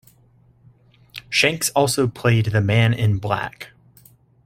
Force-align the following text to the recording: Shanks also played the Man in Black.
Shanks 1.29 1.69
also 1.75 2.07
played 2.07 2.45
the 2.47 2.59
Man 2.59 2.91
in 2.91 3.19
Black. 3.19 3.69